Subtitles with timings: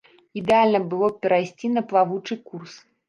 [0.39, 2.73] Ідэальна было б перайсці на плаваючы курс.